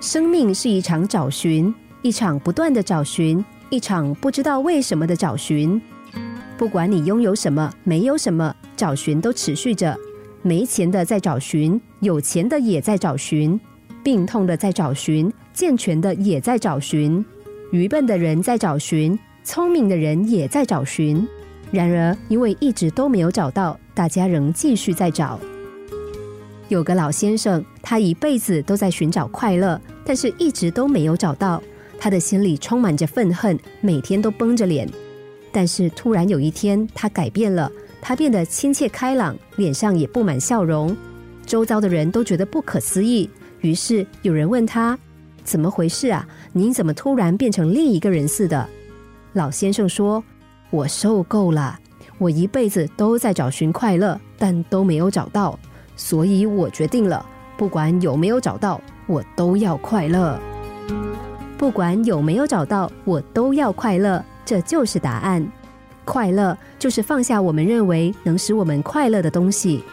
[0.00, 5.78] 生命是一场找寻，一场不断的找寻，一场不知道为什么的找寻。
[6.56, 9.94] 不管你拥有什么，没有什么，找寻都持续着。
[10.40, 13.60] 没钱的在找寻，有钱的也在找寻，
[14.02, 17.22] 病痛的在找寻，健全的也在找寻，
[17.70, 21.28] 愚笨的人在找寻，聪明的人也在找寻。
[21.70, 25.38] 然而，因为一直都没有找到，大家仍继续在找。
[26.70, 31.60] 有个老先生，他一辈子都在寻找快乐，但是一直都没有找到。
[31.98, 34.88] 他的心里充满着愤恨，每天都绷着脸。
[35.50, 37.70] 但是突然有一天，他改变了。
[38.00, 40.96] 他变得亲切开朗，脸上也布满笑容，
[41.44, 43.28] 周遭的人都觉得不可思议。
[43.62, 44.96] 于是有人问他
[45.42, 46.24] ：“怎么回事啊？
[46.52, 48.64] 您怎么突然变成另一个人似的？”
[49.34, 50.22] 老先生说
[50.70, 51.76] ：“我受够了，
[52.16, 55.58] 我一辈子都在找寻快乐，但都没有找到，
[56.00, 57.24] 所以我决定了，
[57.58, 60.40] 不管有没有找到，我都要快乐。
[61.58, 65.46] 不管有没有找到，我都要快乐，这就是答案。”
[66.06, 69.84] 快乐就是放下我们认为能使我们快乐的东西。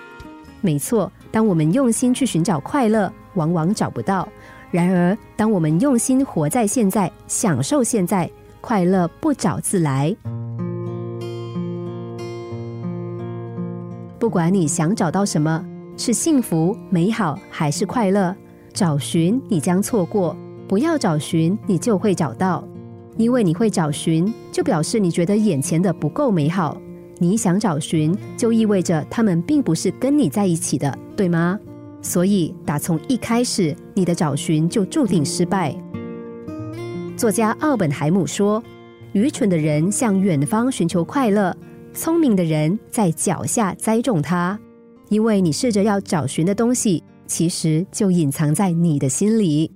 [0.62, 4.26] 没错，当我们用心去寻找快乐，往往找不到；
[4.72, 10.16] 然而，当我们用心活在现在，享受现在，快乐不找自来。
[14.18, 15.64] 不管你想找到什么，
[15.98, 18.34] 是幸福、美好还是快乐，
[18.72, 20.36] 找寻你将错过；
[20.68, 22.64] 不要找寻，你就会找到。
[23.18, 26.80] 因为你会找寻，就表示你觉得眼前的不够美好。
[27.18, 31.60] 你想找寻，就意味着他们并不是跟你在一起的，对吗？
[32.00, 35.76] 所以，打从一开始，你的找寻就注定失败。
[37.18, 38.64] 作家奥本海姆说
[39.14, 41.58] ：“愚蠢的人向远方寻求快乐，
[41.92, 44.60] 聪明的人在脚下栽种它。
[45.10, 49.72] 因为你试着要找寻的东西，其实就隐藏在你的心里。”